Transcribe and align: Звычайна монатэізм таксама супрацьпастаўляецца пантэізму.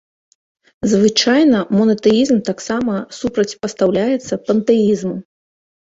Звычайна 0.93 1.59
монатэізм 1.77 2.37
таксама 2.49 2.93
супрацьпастаўляецца 3.19 4.43
пантэізму. 4.47 5.15